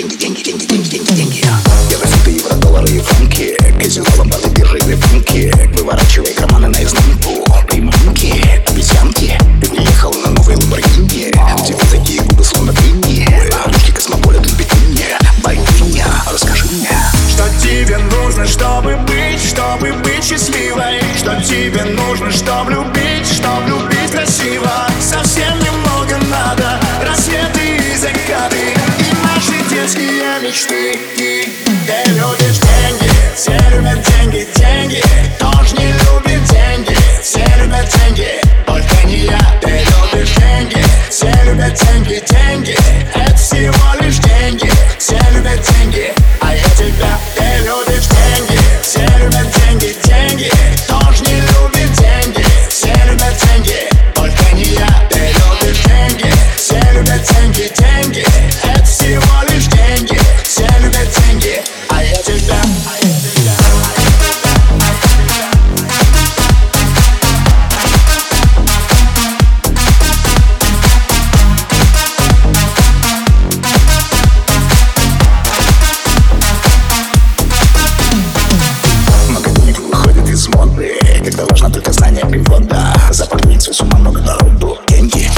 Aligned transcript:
деньги, 0.00 0.14
деньги, 0.16 0.42
деньги, 0.42 0.64
деньги, 0.64 0.88
деньги, 0.88 1.12
деньги. 1.12 1.44
Евроситы, 1.90 2.30
евро, 2.30 2.86
и 2.86 3.00
франки 3.00 3.56
Казино, 3.78 4.06
ломбарды, 4.16 4.48
биржи 4.48 4.78
и 4.78 4.94
функи. 4.94 5.52
Выворачивай 5.76 6.32
карманы 6.32 6.68
наизнанку 6.68 7.44
Приманки, 7.68 8.42
обезьянки. 8.66 9.38
Ты 9.60 9.68
на 9.70 10.30
новый 10.30 10.56
Ламборгини. 10.56 11.32
Тебе 11.66 11.78
такие 11.90 12.22
губы 12.22 12.42
словно 12.44 12.72
дыни 12.72 13.28
Ручки 13.66 13.90
космополит 13.90 14.46
в 14.46 14.56
бикини 14.56 15.04
Богиня, 15.42 16.06
расскажи 16.32 16.64
мне. 16.72 16.88
Что 17.30 17.44
тебе 17.62 17.98
нужно, 17.98 18.46
чтобы 18.46 18.96
быть, 19.06 19.42
чтобы 19.42 19.92
быть 20.02 20.24
счастливой? 20.24 21.02
Что 21.18 21.38
тебе 21.42 21.84
нужно, 21.84 22.30
чтобы 22.30 22.72
любить, 22.72 23.26
чтобы 23.26 23.68
любить 23.68 24.10
красиво 24.10 24.79
мечты 30.42 30.98
И 31.16 31.52
ты 31.86 32.10
любишь 32.12 32.58
деньги, 32.58 33.10
все 33.34 33.52
любят 33.70 34.00
деньги, 34.02 34.48
Когда 81.24 81.44
важно 81.44 81.70
только 81.70 81.92
знание 81.92 82.24
перевода 82.26 82.94
За 83.10 83.26
портницу 83.26 83.74
с 83.74 83.80
ума 83.82 83.98
много 83.98 84.20
народу. 84.20 84.78
Деньги, 84.88 85.30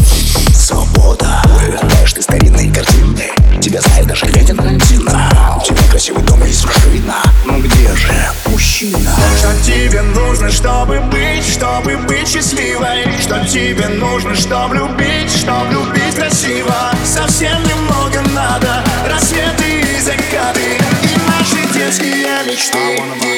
свобода. 0.55 1.43
Знаешь 1.81 2.13
ты 2.13 2.23
старинные 2.23 2.73
картины 2.73 3.31
Тебя 3.61 3.81
знает 3.81 4.07
даже 4.07 4.27
Катя 4.27 4.55
Тарантино 4.55 5.59
У 5.61 5.65
тебя 5.65 5.83
красивый 5.91 6.23
дом 6.23 6.45
и 6.45 6.49
есть 6.49 6.65
машина 6.65 7.15
Ну 7.45 7.61
где 7.61 7.95
же 7.97 8.13
мужчина? 8.47 9.13
Что 9.39 9.53
тебе 9.65 10.03
нужно, 10.03 10.51
чтобы 10.51 11.01
быть, 11.01 11.45
чтобы 11.45 11.97
быть 11.97 12.29
счастливой? 12.29 13.07
Что 13.21 13.45
тебе 13.47 13.89
нужно, 13.89 14.35
чтобы 14.35 14.77
любить, 14.77 15.31
чтобы 15.31 15.73
любить 15.73 16.15
красиво? 16.15 16.93
Совсем 17.05 17.61
немного 17.65 18.21
надо, 18.35 18.85
рассветы 19.09 19.81
и 19.81 20.01
закаты. 20.01 20.79
И 21.03 21.17
наши 21.29 21.73
детские 21.75 22.45
мечты 22.47 23.32